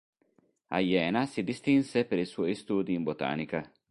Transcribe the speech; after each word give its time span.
A 0.69 0.79
Jena 0.79 1.27
si 1.27 1.43
distinse 1.43 2.05
per 2.05 2.17
i 2.17 2.25
suoi 2.25 2.55
studi 2.55 2.95
in 2.95 3.03
botanica. 3.03 3.71